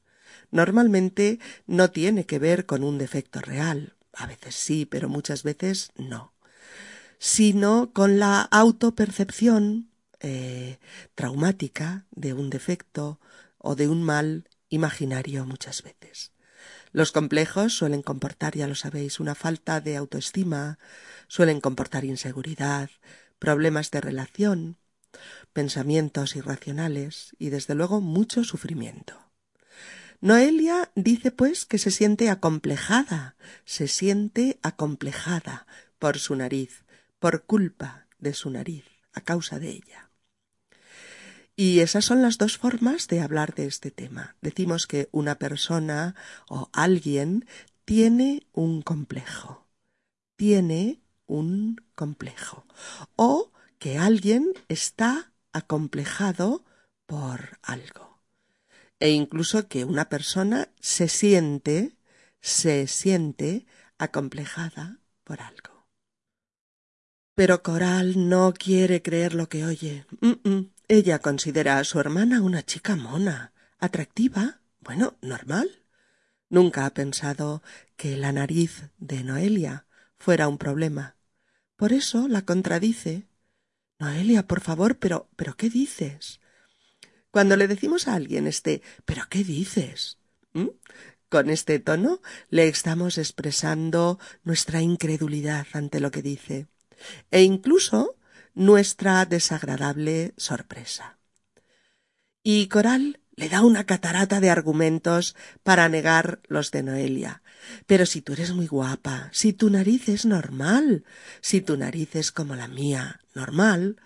Normalmente 0.50 1.38
no 1.68 1.92
tiene 1.92 2.26
que 2.26 2.40
ver 2.40 2.66
con 2.66 2.82
un 2.82 2.98
defecto 2.98 3.40
real, 3.40 3.94
a 4.12 4.26
veces 4.26 4.56
sí, 4.56 4.86
pero 4.86 5.08
muchas 5.08 5.44
veces 5.44 5.92
no 5.96 6.32
sino 7.18 7.92
con 7.92 8.18
la 8.18 8.42
autopercepción 8.42 9.90
eh, 10.20 10.78
traumática 11.14 12.06
de 12.10 12.32
un 12.32 12.50
defecto 12.50 13.20
o 13.58 13.74
de 13.74 13.88
un 13.88 14.02
mal 14.02 14.48
imaginario 14.68 15.44
muchas 15.44 15.82
veces. 15.82 16.32
Los 16.92 17.12
complejos 17.12 17.74
suelen 17.74 18.02
comportar, 18.02 18.56
ya 18.56 18.66
lo 18.66 18.74
sabéis, 18.74 19.20
una 19.20 19.34
falta 19.34 19.80
de 19.80 19.96
autoestima, 19.96 20.78
suelen 21.28 21.60
comportar 21.60 22.04
inseguridad, 22.04 22.90
problemas 23.38 23.90
de 23.90 24.00
relación, 24.00 24.78
pensamientos 25.52 26.34
irracionales 26.36 27.36
y, 27.38 27.50
desde 27.50 27.74
luego, 27.74 28.00
mucho 28.00 28.44
sufrimiento. 28.44 29.28
Noelia 30.20 30.90
dice, 30.94 31.30
pues, 31.30 31.64
que 31.64 31.78
se 31.78 31.90
siente 31.90 32.30
acomplejada, 32.30 33.36
se 33.64 33.86
siente 33.86 34.58
acomplejada 34.62 35.66
por 35.98 36.18
su 36.18 36.34
nariz, 36.34 36.84
por 37.18 37.44
culpa 37.44 38.06
de 38.18 38.34
su 38.34 38.50
nariz, 38.50 38.84
a 39.12 39.20
causa 39.20 39.58
de 39.58 39.70
ella. 39.70 40.10
Y 41.56 41.80
esas 41.80 42.04
son 42.04 42.22
las 42.22 42.38
dos 42.38 42.56
formas 42.56 43.08
de 43.08 43.20
hablar 43.20 43.54
de 43.54 43.66
este 43.66 43.90
tema. 43.90 44.36
Decimos 44.40 44.86
que 44.86 45.08
una 45.10 45.40
persona 45.40 46.14
o 46.48 46.70
alguien 46.72 47.46
tiene 47.84 48.46
un 48.52 48.82
complejo, 48.82 49.66
tiene 50.36 51.00
un 51.26 51.84
complejo, 51.96 52.64
o 53.16 53.50
que 53.78 53.98
alguien 53.98 54.52
está 54.68 55.32
acomplejado 55.52 56.64
por 57.06 57.58
algo. 57.62 58.20
E 59.00 59.10
incluso 59.10 59.68
que 59.68 59.84
una 59.84 60.08
persona 60.08 60.68
se 60.80 61.08
siente, 61.08 61.96
se 62.40 62.86
siente 62.86 63.66
acomplejada 63.98 64.98
por 65.24 65.40
algo. 65.40 65.67
Pero 67.38 67.62
Coral 67.62 68.28
no 68.28 68.52
quiere 68.52 69.00
creer 69.00 69.32
lo 69.32 69.48
que 69.48 69.64
oye. 69.64 70.04
Ella 70.88 71.20
considera 71.20 71.78
a 71.78 71.84
su 71.84 72.00
hermana 72.00 72.42
una 72.42 72.64
chica 72.64 72.96
mona, 72.96 73.52
atractiva, 73.78 74.60
bueno, 74.80 75.16
normal. 75.22 75.84
Nunca 76.48 76.84
ha 76.84 76.90
pensado 76.90 77.62
que 77.96 78.16
la 78.16 78.32
nariz 78.32 78.90
de 78.98 79.22
Noelia 79.22 79.86
fuera 80.16 80.48
un 80.48 80.58
problema. 80.58 81.14
Por 81.76 81.92
eso 81.92 82.26
la 82.26 82.42
contradice. 82.42 83.28
Noelia, 84.00 84.48
por 84.48 84.60
favor, 84.60 84.98
pero 84.98 85.28
pero 85.36 85.56
¿qué 85.56 85.70
dices? 85.70 86.40
Cuando 87.30 87.56
le 87.56 87.68
decimos 87.68 88.08
a 88.08 88.14
alguien 88.14 88.48
este 88.48 88.82
¿pero 89.04 89.22
qué 89.30 89.44
dices? 89.44 90.18
Con 91.28 91.50
este 91.50 91.78
tono 91.78 92.20
le 92.50 92.66
estamos 92.66 93.16
expresando 93.16 94.18
nuestra 94.42 94.82
incredulidad 94.82 95.68
ante 95.72 96.00
lo 96.00 96.10
que 96.10 96.22
dice 96.22 96.66
e 97.30 97.42
incluso 97.42 98.16
nuestra 98.54 99.24
desagradable 99.24 100.34
sorpresa. 100.36 101.18
Y 102.42 102.68
Coral 102.68 103.20
le 103.36 103.48
da 103.48 103.62
una 103.62 103.84
catarata 103.84 104.40
de 104.40 104.50
argumentos 104.50 105.36
para 105.62 105.88
negar 105.88 106.40
los 106.48 106.72
de 106.72 106.82
Noelia. 106.82 107.42
Pero 107.86 108.04
si 108.04 108.20
tú 108.20 108.32
eres 108.32 108.52
muy 108.52 108.66
guapa, 108.66 109.28
si 109.32 109.52
tu 109.52 109.70
nariz 109.70 110.08
es 110.08 110.26
normal, 110.26 111.04
si 111.40 111.60
tu 111.60 111.76
nariz 111.76 112.16
es 112.16 112.32
como 112.32 112.56
la 112.56 112.66
mía, 112.66 113.20
normal. 113.34 114.00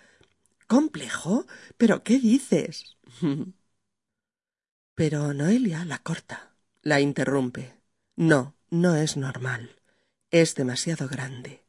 ¿Complejo? 0.66 1.46
¿Pero 1.78 2.02
qué 2.02 2.18
dices? 2.18 2.98
Pero 4.94 5.32
Noelia 5.32 5.84
la 5.86 5.98
corta, 5.98 6.54
la 6.82 7.00
interrumpe. 7.00 7.74
No, 8.16 8.54
no 8.70 8.96
es 8.96 9.16
normal. 9.16 9.80
Es 10.30 10.54
demasiado 10.54 11.08
grande. 11.08 11.61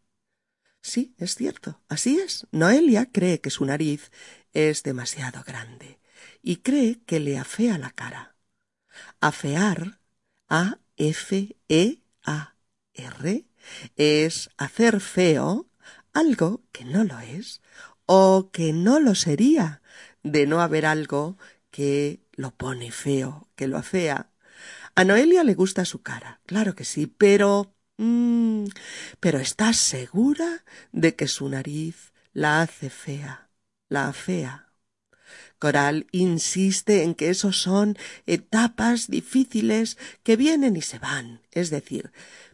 Sí, 0.84 1.16
es 1.18 1.36
cierto, 1.36 1.82
así 1.88 2.20
es. 2.20 2.46
Noelia 2.52 3.10
cree 3.12 3.40
que 3.40 3.50
su 3.50 3.66
nariz 3.66 4.12
es 4.52 4.84
demasiado 4.84 5.42
grande 5.44 6.00
y 6.42 6.58
cree 6.58 7.02
que 7.06 7.20
le 7.22 7.38
afea 7.40 7.78
la 7.78 7.90
cara. 7.92 8.36
Afear, 9.22 10.00
A-F-E-A-R, 10.50 10.76
es 13.96 14.50
hacer 14.58 15.00
feo 15.02 15.70
algo 16.14 16.64
que 16.72 16.86
no 16.86 17.04
lo 17.06 17.20
es 17.20 17.62
o 18.06 18.52
que 18.52 18.74
no 18.74 19.00
lo 19.00 19.16
sería 19.16 19.82
de 20.24 20.48
no 20.48 20.62
haber 20.62 20.86
algo 20.86 21.38
que 21.72 22.22
lo 22.34 22.52
pone 22.56 22.92
feo, 22.92 23.50
que 23.56 23.68
lo 23.68 23.78
afea. 23.78 24.32
A 24.96 25.04
Noelia 25.06 25.44
le 25.44 25.56
gusta 25.56 25.86
su 25.86 26.02
cara, 26.04 26.42
claro 26.46 26.76
que 26.76 26.86
sí, 26.86 27.08
pero 27.08 27.74
Mm, 28.04 28.66
pero 29.22 29.40
¿estás 29.40 29.78
segura 29.78 30.66
de 30.92 31.16
que 31.16 31.30
su 31.30 31.48
nariz 31.48 32.12
la 32.34 32.62
hace 32.62 32.90
fea, 32.90 33.50
la 33.88 34.10
afea? 34.10 34.74
Coral 35.58 36.08
insiste 36.12 37.04
en 37.04 37.16
que 37.16 37.30
esos 37.30 37.62
son 37.62 37.98
etapas 38.26 39.08
difíciles 39.08 39.98
que 40.22 40.36
vienen 40.36 40.76
y 40.76 40.82
se 40.82 41.00
van, 41.00 41.44
es 41.52 41.70
decir, 41.70 42.12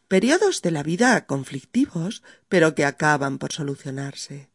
periodos 0.07 0.61
de 0.61 0.69
la 0.69 0.83
vida 0.83 1.25
conflictivos, 1.25 2.21
pero 2.47 2.75
que 2.75 2.85
acaban 2.85 3.39
por 3.39 3.51
solucionarse. 3.51 4.51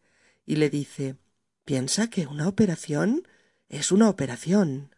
Y 0.47 0.57
le 0.57 0.71
dice 0.71 1.17
Piensa 1.65 2.09
que 2.09 2.29
una 2.29 2.47
operación 2.47 3.27
es 3.69 3.91
una 3.91 4.09
operación. 4.09 4.94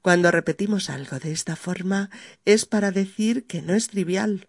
Cuando 0.00 0.30
repetimos 0.30 0.90
algo 0.90 1.18
de 1.18 1.32
esta 1.32 1.56
forma 1.56 2.10
es 2.44 2.66
para 2.66 2.90
decir 2.90 3.46
que 3.46 3.62
no 3.62 3.74
es 3.74 3.88
trivial, 3.88 4.48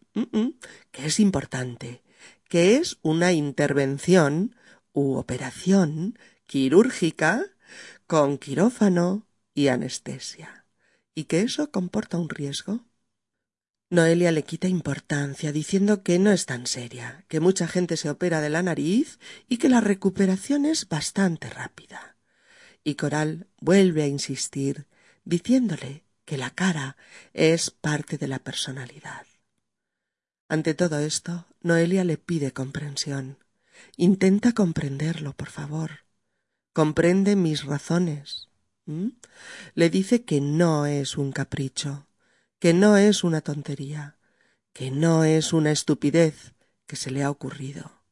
que 0.92 1.06
es 1.06 1.20
importante, 1.20 2.03
que 2.50 2.77
es 2.77 2.98
una 3.01 3.32
intervención 3.32 4.56
u 4.92 5.15
operación 5.15 6.18
quirúrgica 6.46 7.46
con 8.08 8.38
quirófano 8.38 9.27
y 9.55 9.68
anestesia, 9.68 10.66
y 11.16 11.25
que 11.25 11.42
eso 11.42 11.72
comporta 11.72 12.18
un 12.18 12.29
riesgo. 12.29 12.86
Noelia 13.90 14.31
le 14.31 14.44
quita 14.44 14.68
importancia 14.68 15.51
diciendo 15.51 16.01
que 16.01 16.18
no 16.18 16.31
es 16.31 16.48
tan 16.48 16.66
seria, 16.66 17.25
que 17.27 17.40
mucha 17.40 17.68
gente 17.68 17.96
se 17.96 18.09
opera 18.09 18.42
de 18.42 18.50
la 18.50 18.64
nariz 18.64 19.20
y 19.48 19.57
que 19.57 19.70
la 19.70 19.81
recuperación 19.81 20.66
es 20.66 20.90
bastante 20.90 21.50
rápida. 21.50 22.18
Y 22.83 22.96
Coral 22.96 23.48
vuelve 23.59 24.03
a 24.03 24.07
insistir 24.07 24.88
diciéndole 25.24 26.03
que 26.25 26.38
la 26.38 26.51
cara 26.51 26.98
es 27.33 27.72
parte 27.72 28.18
de 28.18 28.27
la 28.27 28.40
personalidad. 28.40 29.25
Ante 30.48 30.74
todo 30.74 31.00
esto, 31.00 31.48
Noelia 31.62 32.03
le 32.03 32.18
pide 32.18 32.51
comprensión. 32.51 33.38
Intenta 33.98 34.53
comprenderlo, 34.53 35.33
por 35.33 35.50
favor. 35.50 36.05
Comprende 36.74 37.36
mis 37.36 37.64
razones. 37.64 38.50
Le 39.74 39.90
dice 39.90 40.25
que 40.25 40.42
no 40.42 40.86
es 40.86 41.18
un 41.18 41.31
capricho, 41.31 42.07
que 42.59 42.74
no 42.74 42.98
es 42.98 43.24
una 43.24 43.42
tontería, 43.42 44.18
que 44.74 44.92
no 44.92 45.24
es 45.24 45.53
una 45.53 45.72
estupidez 45.72 46.53
que 46.86 46.96
se 46.96 47.12
le 47.12 47.24
ha 47.24 47.29
ocurrido. 47.29 48.03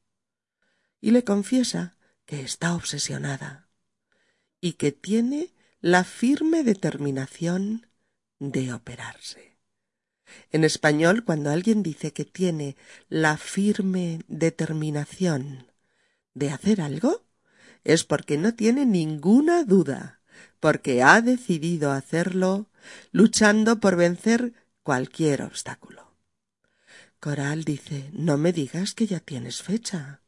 Y 1.00 1.12
le 1.12 1.24
confiesa 1.24 1.98
que 2.26 2.42
está 2.42 2.76
obsesionada 2.76 3.68
y 4.62 4.74
que 4.74 4.92
tiene 4.92 5.54
la 5.82 6.04
firme 6.04 6.64
determinación 6.64 7.88
de 8.38 8.72
operarse. 8.72 9.58
En 10.52 10.64
español, 10.64 11.24
cuando 11.24 11.50
alguien 11.50 11.82
dice 11.82 12.14
que 12.14 12.24
tiene 12.24 12.78
la 13.10 13.36
firme 13.38 14.22
determinación 14.28 15.72
de 16.36 16.52
hacer 16.52 16.82
algo, 16.82 17.26
es 17.84 18.04
porque 18.04 18.38
no 18.38 18.54
tiene 18.54 18.86
ninguna 18.86 19.64
duda, 19.64 20.22
porque 20.60 21.02
ha 21.02 21.20
decidido 21.22 21.92
hacerlo 21.92 22.70
luchando 23.12 23.80
por 23.80 23.96
vencer 23.96 24.54
cualquier 24.84 25.42
obstáculo. 25.42 26.16
Coral 27.20 27.64
dice 27.64 28.10
No 28.14 28.38
me 28.38 28.54
digas 28.54 28.94
que 28.94 29.08
ya 29.08 29.20
tienes 29.20 29.64
fecha. 29.64 30.22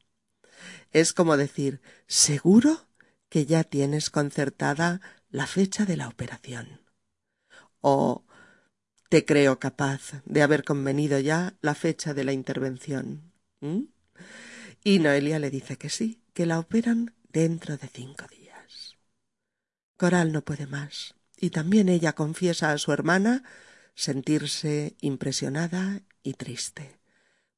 Es 0.92 1.13
como 1.13 1.38
decir 1.38 1.80
¿Seguro 2.08 2.88
que 3.30 3.46
ya 3.46 3.63
tienes 3.63 4.10
concertada 4.10 5.02
la 5.34 5.48
fecha 5.48 5.86
de 5.86 5.98
la 5.98 6.08
operación. 6.08 6.80
O 7.82 8.24
te 9.10 9.26
creo 9.26 9.60
capaz 9.60 10.22
de 10.26 10.43
haber 10.43 10.63
convenido 10.63 11.19
ya 11.19 11.58
la 11.60 11.74
fecha 11.74 12.13
de 12.13 12.24
la 12.24 12.34
intervención. 12.34 13.34
Y 14.84 15.00
Noelia 15.00 15.39
le 15.39 15.50
dice 15.50 15.76
que 15.78 15.89
sí, 15.89 16.22
que 16.34 16.46
la 16.46 16.60
operan 16.60 17.15
dentro 17.30 17.78
de 17.78 17.88
cinco 17.88 18.28
días. 18.28 18.96
Coral 19.98 20.32
no 20.32 20.43
puede 20.43 20.67
más, 20.67 21.15
y 21.38 21.50
también 21.50 21.89
ella 21.89 22.13
confiesa 22.13 22.72
a 22.72 22.78
su 22.78 22.91
hermana 22.91 23.43
sentirse 23.96 24.96
impresionada 25.02 26.04
y 26.22 26.34
triste, 26.34 27.00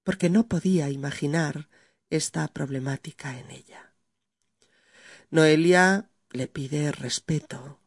porque 0.03 0.29
no 0.29 0.47
podía 0.47 0.89
imaginar 0.89 1.67
esta 2.09 2.47
problemática 2.47 3.37
en 3.37 3.51
ella. 3.51 3.93
Noelia 5.29 6.09
le 6.35 6.47
pide 6.47 6.91
respeto. 6.91 7.79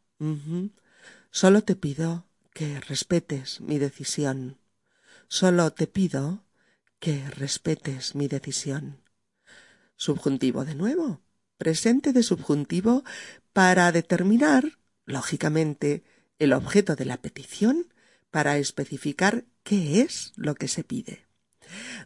Solo 1.31 1.63
te 1.63 1.77
pido 1.77 2.27
que 2.53 2.81
respetes 2.81 3.61
mi 3.61 3.79
decisión. 3.79 4.59
Solo 5.29 5.73
te 5.73 5.87
pido 5.87 6.45
que 6.99 7.29
respetes 7.31 8.15
mi 8.15 8.29
decisión. 8.29 9.03
Subjuntivo 9.97 10.65
de 10.65 10.75
nuevo. 10.75 11.21
Presente 11.59 12.13
de 12.13 12.23
subjuntivo 12.23 13.05
para 13.53 13.93
determinar, 13.93 14.79
lógicamente, 15.07 16.05
el 16.39 16.53
objeto 16.53 16.97
de 16.97 17.05
la 17.05 17.17
petición 17.17 17.93
para 18.31 18.59
especificar 18.59 19.45
qué 19.63 20.01
es 20.01 20.33
lo 20.37 20.55
que 20.55 20.69
se 20.69 20.85
pide. 20.85 21.27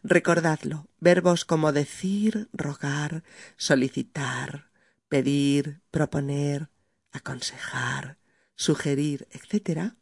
Recordadlo, 0.02 0.88
verbos 0.98 1.44
como 1.44 1.72
decir, 1.72 2.48
rogar, 2.52 3.22
solicitar, 3.57 4.71
pedir, 5.12 5.83
proponer, 5.90 6.70
aconsejar, 7.11 8.16
sugerir, 8.55 9.29
etc., 9.31 9.92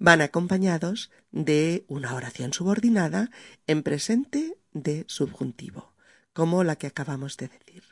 van 0.00 0.22
acompañados 0.22 1.12
de 1.30 1.84
una 1.86 2.16
oración 2.16 2.52
subordinada 2.52 3.30
en 3.68 3.84
presente 3.84 4.58
de 4.72 5.04
subjuntivo, 5.06 5.94
como 6.32 6.64
la 6.64 6.74
que 6.74 6.88
acabamos 6.88 7.36
de 7.36 7.46
decir. 7.46 7.84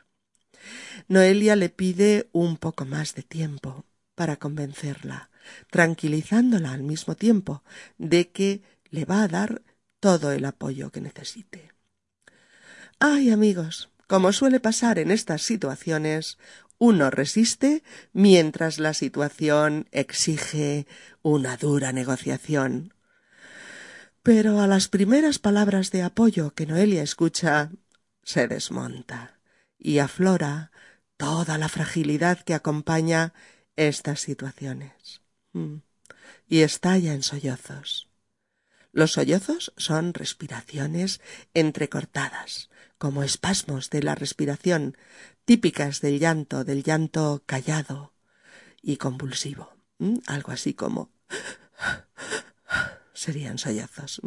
Noelia 1.07 1.55
le 1.55 1.69
pide 1.69 2.27
un 2.33 2.57
poco 2.57 2.83
más 2.83 3.15
de 3.15 3.23
tiempo 3.23 3.85
para 4.13 4.35
convencerla, 4.35 5.29
tranquilizándola 5.71 6.73
al 6.73 6.83
mismo 6.83 7.15
tiempo 7.15 7.63
de 7.97 8.31
que 8.31 8.63
le 8.89 9.05
va 9.05 9.23
a 9.23 9.29
dar 9.29 9.61
todo 10.01 10.33
el 10.33 10.43
apoyo 10.43 10.91
que 10.91 10.99
necesite. 10.99 11.71
Ay, 12.99 13.29
amigos, 13.29 13.89
como 14.09 14.33
suele 14.33 14.59
pasar 14.59 14.97
en 14.97 15.11
estas 15.11 15.43
situaciones, 15.43 16.39
uno 16.79 17.11
resiste 17.11 17.83
mientras 18.11 18.79
la 18.79 18.95
situación 18.95 19.87
exige 19.91 20.87
una 21.21 21.57
dura 21.57 21.91
negociación. 21.91 22.95
Pero 24.23 24.61
a 24.61 24.67
las 24.67 24.87
primeras 24.87 25.37
palabras 25.37 25.91
de 25.91 26.01
apoyo 26.01 26.55
que 26.55 26.65
Noelia 26.65 27.03
escucha, 27.03 27.69
se 28.23 28.47
desmonta 28.47 29.39
y 29.77 29.99
aflora 29.99 30.71
toda 31.15 31.59
la 31.59 31.69
fragilidad 31.69 32.39
que 32.39 32.55
acompaña 32.55 33.35
estas 33.75 34.21
situaciones. 34.21 35.21
Mm. 35.53 35.81
Y 36.47 36.61
estalla 36.61 37.13
en 37.13 37.21
sollozos. 37.21 38.09
Los 38.91 39.11
sollozos 39.11 39.71
son 39.77 40.15
respiraciones 40.15 41.21
entrecortadas, 41.53 42.71
como 42.99 43.23
espasmos 43.23 43.89
de 43.89 44.03
la 44.03 44.13
respiración, 44.13 44.95
típicas 45.45 46.01
del 46.01 46.19
llanto, 46.19 46.63
del 46.63 46.83
llanto 46.83 47.41
callado 47.47 48.13
y 48.83 48.97
convulsivo. 48.97 49.73
Algo 50.27 50.51
así 50.51 50.75
como 50.75 51.11
serían 53.13 53.57
sollozos. 53.57 54.21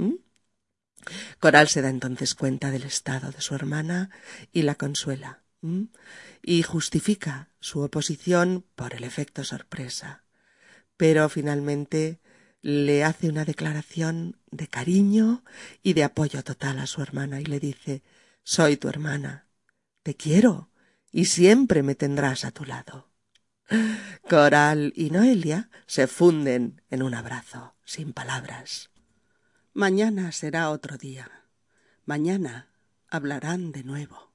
Coral 1.39 1.69
se 1.69 1.83
da 1.83 1.91
entonces 1.91 2.35
cuenta 2.35 2.71
del 2.71 2.85
estado 2.85 3.31
de 3.31 3.41
su 3.41 3.55
hermana 3.55 4.11
y 4.53 4.63
la 4.63 4.75
consuela, 4.75 5.43
y 6.43 6.63
justifica 6.63 7.51
su 7.61 7.81
oposición 7.81 8.65
por 8.75 8.95
el 8.95 9.05
efecto 9.05 9.45
sorpresa. 9.45 10.25
Pero 10.97 11.29
finalmente 11.29 12.21
le 12.63 13.05
hace 13.05 13.29
una 13.29 13.45
declaración 13.45 14.39
de 14.51 14.69
cariño 14.69 15.45
y 15.83 15.95
de 15.95 16.05
apoyo 16.05 16.43
total 16.43 16.79
a 16.79 16.87
su 16.87 17.03
hermana 17.03 17.41
y 17.41 17.45
le 17.45 17.59
dice 17.59 18.03
Soy 18.45 18.77
tu 18.77 18.89
hermana, 18.89 19.47
te 20.03 20.17
quiero 20.17 20.71
y 21.13 21.27
siempre 21.27 21.83
me 21.83 21.95
tendrás 21.95 22.45
a 22.45 22.51
tu 22.51 22.65
lado. 22.65 23.09
Coral 24.29 24.93
y 24.97 25.11
Noelia 25.11 25.71
se 25.87 26.07
funden 26.07 26.83
en 26.91 27.03
un 27.03 27.15
abrazo, 27.15 27.75
sin 27.85 28.13
palabras. 28.13 28.91
Mañana 29.75 30.33
será 30.33 30.71
otro 30.71 30.99
día. 30.99 31.31
Mañana 32.05 32.69
hablarán 33.09 33.73
de 33.73 33.85
nuevo. 33.85 34.33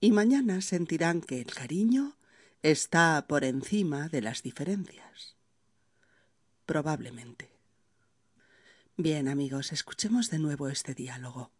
Y 0.00 0.10
mañana 0.10 0.60
sentirán 0.60 1.20
que 1.20 1.40
el 1.40 1.52
cariño 1.54 2.16
está 2.62 3.26
por 3.28 3.44
encima 3.44 4.08
de 4.08 4.22
las 4.22 4.42
diferencias. 4.42 5.36
Probablemente. 6.66 7.50
Bien, 8.96 9.28
amigos, 9.28 9.72
escuchemos 9.72 10.30
de 10.30 10.38
nuevo 10.38 10.68
este 10.68 10.94
diálogo. 10.94 11.52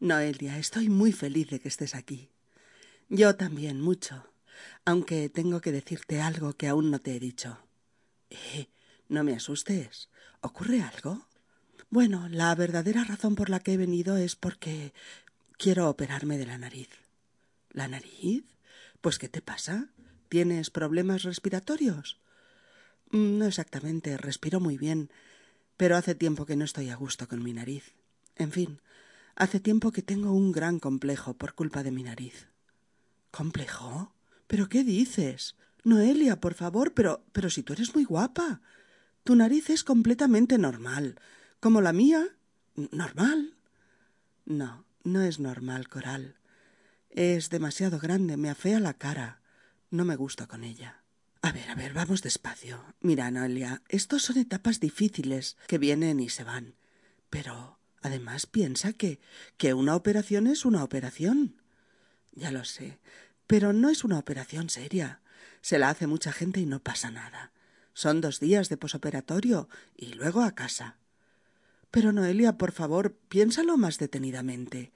Noelia, 0.00 0.56
estoy 0.56 0.88
muy 0.88 1.12
feliz 1.12 1.50
de 1.50 1.60
que 1.60 1.68
estés 1.68 1.94
aquí. 1.94 2.30
Yo 3.10 3.36
también, 3.36 3.82
mucho, 3.82 4.24
aunque 4.86 5.28
tengo 5.28 5.60
que 5.60 5.72
decirte 5.72 6.22
algo 6.22 6.54
que 6.54 6.68
aún 6.68 6.90
no 6.90 7.00
te 7.00 7.14
he 7.14 7.20
dicho. 7.20 7.58
Eh, 8.30 8.68
no 9.10 9.24
me 9.24 9.34
asustes. 9.34 10.08
¿Ocurre 10.40 10.80
algo? 10.80 11.26
Bueno, 11.90 12.28
la 12.30 12.54
verdadera 12.54 13.04
razón 13.04 13.34
por 13.34 13.50
la 13.50 13.60
que 13.60 13.74
he 13.74 13.76
venido 13.76 14.16
es 14.16 14.36
porque 14.36 14.94
quiero 15.58 15.90
operarme 15.90 16.38
de 16.38 16.46
la 16.46 16.56
nariz. 16.56 16.88
¿La 17.70 17.86
nariz? 17.86 18.44
Pues 19.02 19.18
¿qué 19.18 19.28
te 19.28 19.42
pasa? 19.42 19.90
¿Tienes 20.30 20.70
problemas 20.70 21.24
respiratorios? 21.24 22.18
Mm, 23.10 23.36
no 23.36 23.44
exactamente, 23.44 24.16
respiro 24.16 24.60
muy 24.60 24.78
bien, 24.78 25.10
pero 25.76 25.96
hace 25.96 26.14
tiempo 26.14 26.46
que 26.46 26.56
no 26.56 26.64
estoy 26.64 26.88
a 26.88 26.96
gusto 26.96 27.28
con 27.28 27.42
mi 27.42 27.52
nariz. 27.52 27.92
En 28.36 28.50
fin, 28.50 28.80
hace 29.40 29.58
tiempo 29.58 29.90
que 29.90 30.02
tengo 30.02 30.32
un 30.32 30.52
gran 30.52 30.78
complejo 30.78 31.32
por 31.32 31.54
culpa 31.54 31.82
de 31.82 31.90
mi 31.90 32.02
nariz. 32.02 32.48
¿Complejo? 33.30 34.14
¿Pero 34.46 34.68
qué 34.68 34.84
dices? 34.84 35.56
Noelia, 35.82 36.40
por 36.40 36.52
favor, 36.52 36.92
pero 36.92 37.24
pero 37.32 37.48
si 37.48 37.62
tú 37.62 37.72
eres 37.72 37.94
muy 37.94 38.04
guapa. 38.04 38.60
Tu 39.24 39.34
nariz 39.34 39.70
es 39.70 39.82
completamente 39.82 40.58
normal. 40.58 41.18
¿Como 41.58 41.80
la 41.80 41.94
mía? 41.94 42.36
¿Normal? 42.92 43.56
No, 44.44 44.84
no 45.04 45.22
es 45.22 45.40
normal, 45.40 45.88
Coral. 45.88 46.36
Es 47.08 47.48
demasiado 47.48 47.98
grande, 47.98 48.36
me 48.36 48.50
afea 48.50 48.78
la 48.78 48.92
cara. 48.92 49.40
No 49.90 50.04
me 50.04 50.16
gusta 50.16 50.46
con 50.46 50.64
ella. 50.64 51.02
A 51.40 51.52
ver, 51.52 51.70
a 51.70 51.74
ver, 51.74 51.94
vamos 51.94 52.20
despacio. 52.20 52.84
Mira, 53.00 53.30
Noelia, 53.30 53.82
estos 53.88 54.22
son 54.22 54.36
etapas 54.36 54.80
difíciles 54.80 55.56
que 55.66 55.78
vienen 55.78 56.20
y 56.20 56.28
se 56.28 56.44
van. 56.44 56.74
Pero 57.30 57.79
además 58.02 58.46
piensa 58.46 58.92
que 58.92 59.20
que 59.56 59.74
una 59.74 59.96
operación 59.96 60.46
es 60.46 60.64
una 60.64 60.84
operación. 60.84 61.60
Ya 62.32 62.50
lo 62.50 62.64
sé, 62.64 62.98
pero 63.46 63.72
no 63.72 63.88
es 63.90 64.04
una 64.04 64.18
operación 64.18 64.70
seria. 64.70 65.20
Se 65.60 65.78
la 65.78 65.90
hace 65.90 66.06
mucha 66.06 66.32
gente 66.32 66.60
y 66.60 66.66
no 66.66 66.80
pasa 66.80 67.10
nada. 67.10 67.52
Son 67.92 68.20
dos 68.20 68.40
días 68.40 68.68
de 68.68 68.76
posoperatorio 68.76 69.68
y 69.96 70.14
luego 70.14 70.42
a 70.42 70.54
casa. 70.54 70.96
Pero 71.90 72.12
Noelia, 72.12 72.56
por 72.56 72.72
favor, 72.72 73.16
piénsalo 73.28 73.76
más 73.76 73.98
detenidamente. 73.98 74.92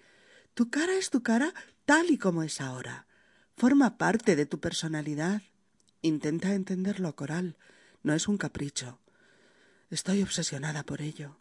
Tu 0.54 0.70
cara 0.70 0.94
es 0.94 1.10
tu 1.10 1.22
cara 1.22 1.52
tal 1.84 2.10
y 2.10 2.18
como 2.18 2.42
es 2.42 2.60
ahora. 2.60 3.06
Forma 3.56 3.98
parte 3.98 4.36
de 4.36 4.46
tu 4.46 4.60
personalidad. 4.60 5.42
Intenta 6.02 6.54
entenderlo, 6.54 7.14
Coral. 7.16 7.56
No 8.02 8.14
es 8.14 8.28
un 8.28 8.38
capricho. 8.38 9.00
Estoy 9.90 10.22
obsesionada 10.22 10.84
por 10.84 11.02
ello. 11.02 11.38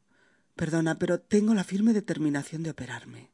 Perdona, 0.55 0.99
pero 0.99 1.19
tengo 1.19 1.53
la 1.53 1.63
firme 1.63 1.93
determinación 1.93 2.63
de 2.63 2.69
operarme. 2.69 3.31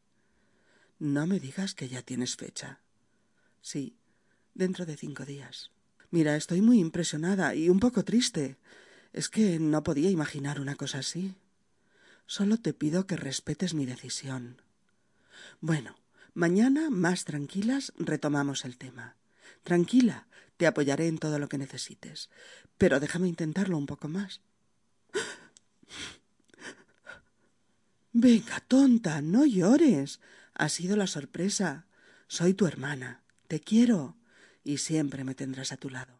No 1.00 1.28
me 1.28 1.40
digas 1.40 1.74
que 1.74 1.90
ya 1.90 2.02
tienes 2.02 2.36
fecha. 2.36 2.80
Sí, 3.62 3.98
dentro 4.54 4.86
de 4.86 4.98
cinco 4.98 5.26
días. 5.26 5.72
Mira, 6.12 6.36
estoy 6.36 6.62
muy 6.62 6.80
impresionada 6.80 7.56
y 7.56 7.70
un 7.70 7.80
poco 7.80 8.04
triste. 8.04 8.58
Es 9.14 9.30
que 9.30 9.60
no 9.60 9.84
podía 9.84 10.10
imaginar 10.10 10.60
una 10.60 10.76
cosa 10.76 11.00
así. 11.00 11.36
Solo 12.26 12.58
te 12.58 12.74
pido 12.74 13.06
que 13.06 13.16
respetes 13.16 13.74
mi 13.74 13.86
decisión. 13.86 14.62
Bueno, 15.62 15.96
mañana, 16.34 16.90
más 16.90 17.26
tranquilas, 17.26 17.94
retomamos 17.98 18.66
el 18.66 18.78
tema. 18.78 19.16
Tranquila, 19.64 20.28
te 20.58 20.68
apoyaré 20.68 21.08
en 21.08 21.18
todo 21.18 21.40
lo 21.40 21.50
que 21.50 21.58
necesites. 21.58 22.30
Pero 22.78 23.00
déjame 23.00 23.28
intentarlo 23.28 23.78
un 23.78 23.86
poco 23.86 24.08
más. 24.08 24.42
Venga, 28.12 28.60
tonta, 28.68 29.22
no 29.22 29.46
llores. 29.46 30.20
Ha 30.56 30.70
sido 30.70 30.96
la 30.96 31.08
sorpresa. 31.08 31.86
Soy 32.28 32.54
tu 32.54 32.66
hermana. 32.66 33.24
Te 33.48 33.60
quiero 33.60 34.18
y 34.64 34.78
siempre 34.78 35.24
me 35.24 35.36
tendrás 35.36 35.72
a 35.72 35.78
tu 35.78 35.90
lado. 35.90 36.19